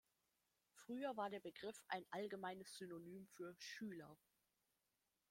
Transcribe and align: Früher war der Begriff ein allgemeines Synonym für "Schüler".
Früher 0.73 1.15
war 1.15 1.29
der 1.29 1.41
Begriff 1.41 1.79
ein 1.87 2.03
allgemeines 2.09 2.75
Synonym 2.75 3.27
für 3.27 3.53
"Schüler". 3.59 4.17